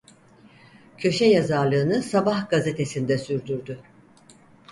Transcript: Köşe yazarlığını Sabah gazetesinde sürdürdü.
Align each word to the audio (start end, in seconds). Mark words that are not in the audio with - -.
Köşe 0.97 1.25
yazarlığını 1.25 2.03
Sabah 2.03 2.49
gazetesinde 2.49 3.17
sürdürdü. 3.17 3.79